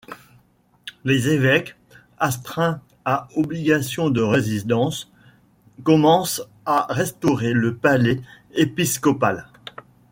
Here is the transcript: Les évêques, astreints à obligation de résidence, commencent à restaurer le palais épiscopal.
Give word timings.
Les 1.03 1.27
évêques, 1.29 1.75
astreints 2.17 2.81
à 3.05 3.27
obligation 3.35 4.09
de 4.09 4.23
résidence, 4.23 5.11
commencent 5.83 6.41
à 6.65 6.87
restaurer 6.89 7.53
le 7.53 7.75
palais 7.75 8.19
épiscopal. 8.55 9.45